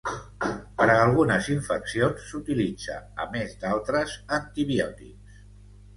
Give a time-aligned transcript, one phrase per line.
[0.79, 5.41] Per a algunes infeccions s'utilitza a més d'altres antibiòtics.